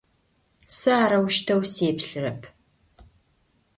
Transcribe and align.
Сэ 0.77 0.91
арэущтэу 1.03 1.61
сеплъырэп. 1.71 2.41